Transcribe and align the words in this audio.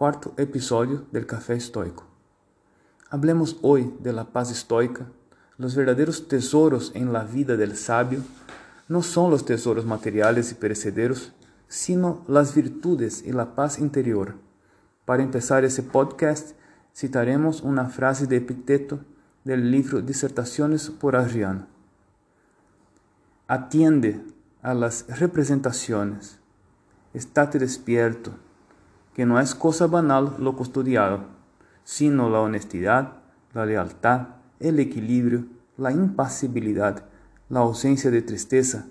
cuarto 0.00 0.32
episodio 0.38 1.04
del 1.12 1.26
Café 1.26 1.56
Estoico. 1.56 2.06
Hablemos 3.10 3.58
hoy 3.60 3.92
de 4.00 4.14
la 4.14 4.24
paz 4.24 4.50
estoica. 4.50 5.04
Los 5.58 5.76
verdaderos 5.76 6.26
tesoros 6.26 6.90
en 6.94 7.12
la 7.12 7.24
vida 7.24 7.58
del 7.58 7.76
sabio 7.76 8.20
no 8.88 9.02
son 9.02 9.30
los 9.30 9.44
tesoros 9.44 9.84
materiales 9.84 10.52
y 10.52 10.54
perecederos, 10.54 11.34
sino 11.68 12.24
las 12.28 12.54
virtudes 12.54 13.22
y 13.26 13.32
la 13.32 13.54
paz 13.54 13.78
interior. 13.78 14.36
Para 15.04 15.22
empezar 15.22 15.66
ese 15.66 15.82
podcast, 15.82 16.52
citaremos 16.96 17.60
una 17.60 17.90
frase 17.90 18.26
de 18.26 18.36
Epicteto 18.36 19.00
del 19.44 19.70
libro 19.70 20.00
Disertaciones 20.00 20.88
por 20.88 21.14
Adriano. 21.14 21.66
Atiende 23.48 24.24
a 24.62 24.72
las 24.72 25.04
representaciones, 25.20 26.38
estate 27.12 27.58
despierto, 27.58 28.32
que 29.14 29.26
no 29.26 29.40
es 29.40 29.54
cosa 29.54 29.86
banal 29.86 30.36
lo 30.38 30.56
custodiado, 30.56 31.24
sino 31.84 32.30
la 32.30 32.40
honestidad, 32.40 33.14
la 33.52 33.66
lealtad, 33.66 34.28
el 34.60 34.78
equilibrio, 34.78 35.46
la 35.76 35.92
impasibilidad, 35.92 37.04
la 37.48 37.60
ausencia 37.60 38.10
de 38.10 38.22
tristeza, 38.22 38.86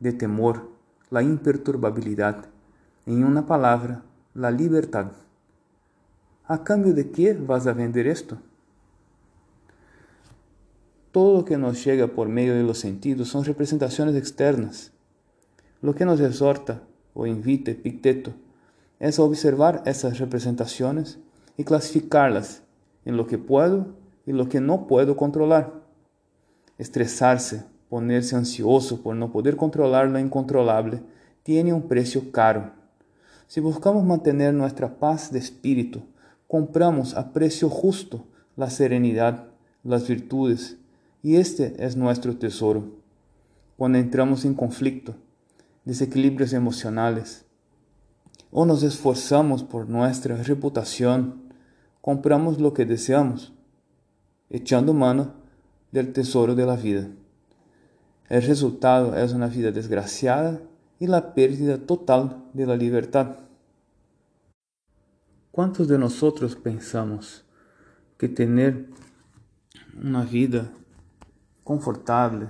de 0.00 0.12
temor, 0.12 0.70
la 1.10 1.22
imperturbabilidad, 1.22 2.46
en 3.06 3.24
una 3.24 3.46
palabra, 3.46 4.02
la 4.34 4.50
libertad. 4.50 5.12
¿A 6.46 6.64
cambio 6.64 6.94
de 6.94 7.10
qué 7.10 7.34
vas 7.34 7.66
a 7.66 7.72
vender 7.72 8.06
esto? 8.06 8.38
Todo 11.12 11.38
lo 11.38 11.44
que 11.44 11.58
nos 11.58 11.84
llega 11.84 12.06
por 12.06 12.28
medio 12.28 12.54
de 12.54 12.62
los 12.62 12.78
sentidos 12.78 13.28
son 13.28 13.44
representaciones 13.44 14.14
externas. 14.14 14.92
Lo 15.82 15.94
que 15.94 16.04
nos 16.04 16.20
exhorta 16.20 16.82
o 17.14 17.26
invita 17.26 17.70
Epicteto 17.70 18.32
es 18.98 19.18
observar 19.18 19.82
esas 19.86 20.18
representaciones 20.18 21.18
y 21.56 21.64
clasificarlas 21.64 22.62
en 23.04 23.16
lo 23.16 23.26
que 23.26 23.38
puedo 23.38 23.86
y 24.26 24.32
lo 24.32 24.48
que 24.48 24.60
no 24.60 24.86
puedo 24.86 25.16
controlar. 25.16 25.72
Estresarse, 26.78 27.64
ponerse 27.88 28.36
ansioso 28.36 29.02
por 29.02 29.16
no 29.16 29.32
poder 29.32 29.56
controlar 29.56 30.08
lo 30.08 30.18
incontrolable, 30.18 31.02
tiene 31.42 31.72
un 31.72 31.88
precio 31.88 32.30
caro. 32.30 32.72
Si 33.46 33.60
buscamos 33.60 34.04
mantener 34.04 34.52
nuestra 34.52 34.98
paz 34.98 35.32
de 35.32 35.38
espíritu, 35.38 36.02
compramos 36.46 37.14
a 37.14 37.32
precio 37.32 37.70
justo 37.70 38.26
la 38.56 38.68
serenidad, 38.68 39.48
las 39.82 40.06
virtudes, 40.06 40.76
y 41.22 41.36
este 41.36 41.74
es 41.84 41.96
nuestro 41.96 42.36
tesoro. 42.36 42.84
Cuando 43.76 43.98
entramos 43.98 44.44
en 44.44 44.54
conflicto, 44.54 45.14
desequilibrios 45.84 46.52
emocionales, 46.52 47.46
o 48.50 48.64
nos 48.64 48.82
esforzamos 48.82 49.62
por 49.62 49.88
nuestra 49.88 50.36
reputación, 50.42 51.42
compramos 52.00 52.60
lo 52.60 52.72
que 52.72 52.84
deseamos, 52.84 53.52
echando 54.50 54.94
mano 54.94 55.34
del 55.92 56.12
tesoro 56.12 56.54
de 56.54 56.66
la 56.66 56.76
vida. 56.76 57.08
El 58.28 58.42
resultado 58.42 59.16
es 59.16 59.32
una 59.32 59.46
vida 59.48 59.70
desgraciada 59.70 60.60
y 60.98 61.06
la 61.06 61.34
pérdida 61.34 61.78
total 61.78 62.44
de 62.52 62.66
la 62.66 62.76
libertad. 62.76 63.36
¿Cuántos 65.50 65.88
de 65.88 65.98
nosotros 65.98 66.56
pensamos 66.56 67.44
que 68.18 68.28
tener 68.28 68.88
una 70.02 70.24
vida 70.24 70.70
confortable, 71.64 72.48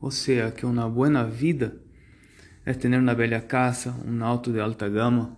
o 0.00 0.10
sea, 0.10 0.54
que 0.54 0.66
una 0.66 0.86
buena 0.86 1.24
vida 1.24 1.72
es 2.64 2.78
tener 2.78 3.00
una 3.00 3.14
bella 3.14 3.46
casa, 3.46 3.94
un 4.06 4.22
auto 4.22 4.52
de 4.52 4.62
alta 4.62 4.88
gama, 4.88 5.36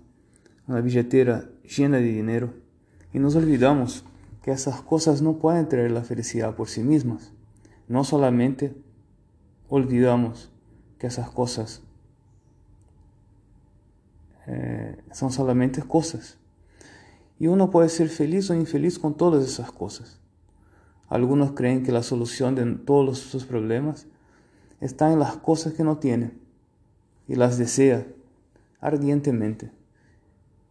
una 0.67 0.81
billetera 0.81 1.49
llena 1.65 1.99
de 1.99 2.05
dinero, 2.05 2.55
y 3.13 3.19
nos 3.19 3.37
olvidamos 3.37 4.05
que 4.43 4.51
esas 4.51 4.81
cosas 4.83 5.23
no 5.23 5.39
pueden 5.39 5.69
traer 5.69 5.91
la 5.91 6.03
felicidad 6.03 6.55
por 6.57 6.69
sí 6.69 6.83
mismas. 6.83 7.33
No 7.87 8.05
solamente 8.05 8.75
olvidamos 9.69 10.51
que 10.99 11.07
esas 11.07 11.31
cosas 11.31 11.83
eh, 14.47 15.01
son 15.13 15.31
solamente 15.31 15.83
cosas. 15.83 16.39
Y 17.39 17.47
uno 17.47 17.71
puede 17.71 17.89
ser 17.89 18.09
feliz 18.09 18.51
o 18.51 18.55
infeliz 18.55 18.99
con 18.99 19.17
todas 19.17 19.45
esas 19.45 19.71
cosas. 19.71 20.21
Algunos 21.09 21.53
creen 21.53 21.85
que 21.85 21.93
la 21.93 22.03
solución 22.03 22.55
de 22.55 22.65
todos 22.77 23.19
sus 23.19 23.45
problemas 23.45 24.07
está 24.81 25.13
en 25.13 25.19
las 25.19 25.37
cosas 25.37 25.75
que 25.75 25.85
no 25.85 25.99
tienen 25.99 26.43
y 27.33 27.35
las 27.35 27.57
desea 27.57 28.07
ardientemente. 28.79 29.73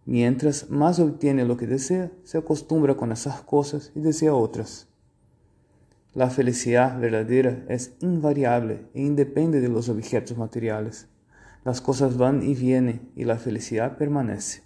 Mientras 0.06 0.70
más 0.70 1.00
obtiene 1.00 1.44
lo 1.44 1.58
que 1.58 1.66
desea, 1.66 2.12
se 2.24 2.38
acostumbra 2.38 2.96
con 2.96 3.12
esas 3.12 3.42
cosas 3.42 3.92
y 3.96 4.02
desea 4.02 4.36
otras. 4.36 4.88
La 6.14 6.30
felicidad 6.30 7.00
verdadera 7.00 7.66
es 7.68 7.94
invariable 8.00 8.86
e 8.94 9.02
independe 9.02 9.60
de 9.60 9.70
los 9.70 9.90
objetos 9.90 10.38
materiales. 10.38 11.08
Las 11.66 11.82
cosas 11.82 12.18
van 12.18 12.44
y 12.44 12.54
vienen 12.54 13.10
y 13.16 13.24
la 13.24 13.40
felicidad 13.40 13.98
permanece. 13.98 14.62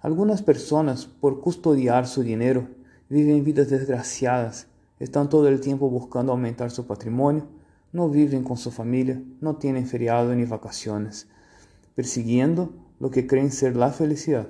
Algunas 0.00 0.42
personas, 0.42 1.06
por 1.06 1.40
custodiar 1.40 2.08
su 2.08 2.24
dinero, 2.24 2.66
viven 3.08 3.44
vidas 3.44 3.70
desgraciadas 3.70 4.66
están 4.98 5.28
todo 5.28 5.46
el 5.46 5.60
tiempo 5.60 5.88
buscando 5.88 6.32
aumentar 6.32 6.72
su 6.72 6.84
patrimonio, 6.84 7.46
no 7.92 8.08
viven 8.08 8.44
con 8.44 8.56
su 8.56 8.70
familia, 8.70 9.22
no 9.40 9.56
tienen 9.56 9.86
feriado 9.86 10.34
ni 10.34 10.44
vacaciones, 10.44 11.28
persiguiendo 11.94 12.74
lo 13.00 13.10
que 13.10 13.26
creen 13.26 13.50
ser 13.50 13.76
la 13.76 13.90
felicidad. 13.90 14.48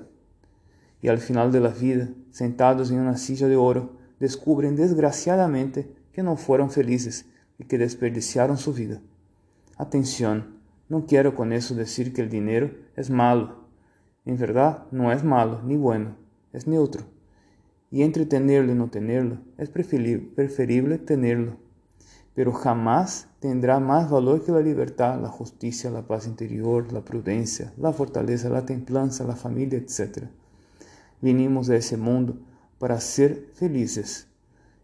Y 1.01 1.09
al 1.09 1.19
final 1.19 1.51
de 1.51 1.59
la 1.59 1.69
vida, 1.69 2.09
sentados 2.31 2.91
en 2.91 2.99
una 2.99 3.17
silla 3.17 3.47
de 3.47 3.55
oro, 3.55 3.97
descubren 4.19 4.75
desgraciadamente 4.75 5.93
que 6.11 6.23
no 6.23 6.35
fueron 6.37 6.71
felices 6.71 7.25
y 7.59 7.65
que 7.65 7.77
desperdiciaron 7.77 8.57
su 8.57 8.73
vida. 8.73 9.01
Atención, 9.77 10.57
no 10.89 11.05
quiero 11.05 11.35
con 11.35 11.53
eso 11.53 11.75
decir 11.75 12.13
que 12.13 12.21
el 12.21 12.29
dinero 12.29 12.71
es 12.95 13.09
malo. 13.09 13.67
En 14.25 14.37
verdad, 14.37 14.85
no 14.91 15.11
es 15.11 15.23
malo 15.23 15.61
ni 15.63 15.77
bueno, 15.77 16.15
es 16.51 16.67
neutro 16.67 17.05
y 17.89 18.03
entre 18.03 18.25
tenerlo 18.25 18.71
y 18.71 18.75
no 18.75 18.89
tenerlo, 18.89 19.39
es 19.57 19.69
preferible 19.69 20.97
tenerlo, 20.97 21.57
pero 22.37 22.53
jamás 22.53 23.27
tendrá 23.39 23.79
más 23.79 24.11
valor 24.11 24.45
que 24.45 24.51
la 24.51 24.59
libertad, 24.59 25.19
la 25.19 25.27
justicia, 25.27 25.89
la 25.89 26.05
paz 26.05 26.27
interior, 26.27 26.93
la 26.93 27.03
prudencia, 27.03 27.73
la 27.77 27.91
fortaleza, 27.91 28.47
la 28.47 28.63
templanza, 28.63 29.23
la 29.23 29.35
familia, 29.35 29.79
etc. 29.79 30.25
Vinimos 31.19 31.67
a 31.71 31.75
ese 31.77 31.97
mundo 31.97 32.37
para 32.77 33.01
ser 33.01 33.49
felices 33.55 34.27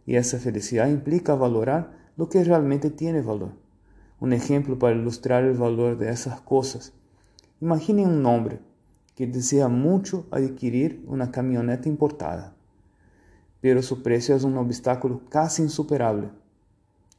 y 0.08 0.16
esa 0.16 0.40
felicidad 0.40 0.88
implica 0.88 1.36
valorar 1.36 1.92
lo 2.18 2.28
que 2.28 2.44
realmente 2.44 2.90
tiene 2.90 3.22
valor. 3.22 3.52
Un 4.20 4.34
ejemplo 4.34 4.80
para 4.80 4.96
ilustrar 4.96 5.44
el 5.44 5.56
valor 5.56 6.00
de 6.00 6.10
esas 6.10 6.42
cosas. 6.42 6.92
Imaginen 7.62 8.08
un 8.08 8.26
hombre 8.26 8.62
que 9.14 9.28
desea 9.28 9.68
mucho 9.68 10.26
adquirir 10.32 11.06
una 11.08 11.30
camioneta 11.30 11.88
importada 11.88 12.56
pero 13.64 13.82
su 13.82 14.04
precio 14.04 14.36
es 14.36 14.44
un 14.44 14.58
obstáculo 14.58 15.22
casi 15.30 15.62
insuperable. 15.62 16.28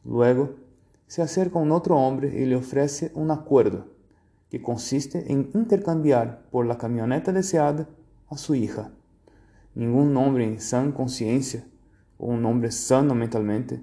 Luego, 0.04 0.56
se 1.06 1.22
acerca 1.22 1.59
un 1.59 1.72
otro 1.72 1.97
hombre 1.97 2.41
y 2.41 2.44
le 2.47 2.56
ofrece 2.56 3.10
un 3.15 3.31
acuerdo 3.31 3.87
que 4.50 4.62
consiste 4.62 5.32
en 5.32 5.50
intercambiar 5.54 6.47
por 6.50 6.66
la 6.66 6.78
camioneta 6.78 7.32
deseada 7.32 7.88
a 8.28 8.37
su 8.37 8.54
hija. 8.54 8.92
Ningún 9.75 10.16
hombre 10.16 10.44
en 10.44 10.60
san 10.60 10.92
conciencia 10.92 11.66
o 12.19 12.26
un 12.26 12.44
hombre 12.44 12.70
sano 12.70 13.15
mentalmente 13.15 13.82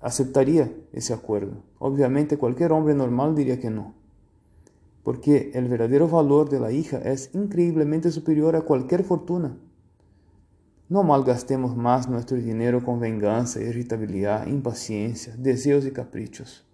aceptaría 0.00 0.72
ese 0.92 1.12
acuerdo. 1.12 1.62
Obviamente 1.78 2.38
cualquier 2.38 2.72
hombre 2.72 2.94
normal 2.94 3.34
diría 3.34 3.58
que 3.58 3.70
no, 3.70 3.94
porque 5.02 5.50
el 5.54 5.68
verdadero 5.68 6.08
valor 6.08 6.48
de 6.48 6.60
la 6.60 6.70
hija 6.70 6.98
es 6.98 7.34
increíblemente 7.34 8.10
superior 8.10 8.54
a 8.54 8.62
cualquier 8.62 9.02
fortuna. 9.02 9.56
No 10.88 11.02
malgastemos 11.02 11.76
más 11.76 12.08
nuestro 12.08 12.38
dinero 12.38 12.82
con 12.82 12.98
venganza, 12.98 13.60
irritabilidad, 13.60 14.46
impaciencia, 14.46 15.34
deseos 15.36 15.84
y 15.84 15.90
caprichos. 15.90 16.64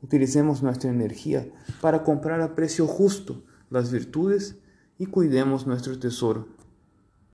Utilicemos 0.00 0.62
nuestra 0.62 0.90
energía 0.90 1.44
para 1.80 2.04
comprar 2.04 2.40
a 2.40 2.54
precio 2.54 2.86
justo 2.86 3.42
las 3.70 3.90
virtudes 3.90 4.58
y 4.96 5.06
cuidemos 5.06 5.66
nuestro 5.66 5.98
tesoro, 5.98 6.46